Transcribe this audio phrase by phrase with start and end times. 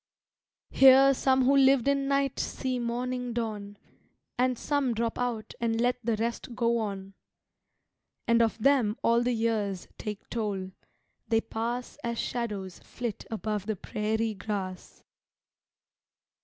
[0.71, 3.77] Here some who lived in night see morning dawn
[4.35, 7.13] And some drop out and let the rest go on.
[8.27, 10.71] And of them all the years take toll;
[11.27, 15.03] they pass As shadows flit above the prairie grass.